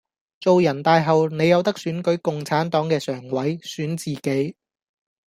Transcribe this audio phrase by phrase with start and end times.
[0.39, 4.55] 做人大後你有得選舉共產黨既常委，選自己